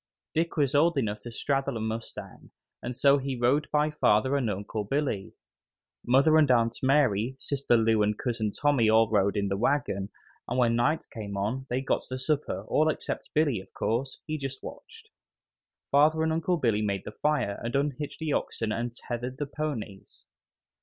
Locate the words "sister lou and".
7.37-8.17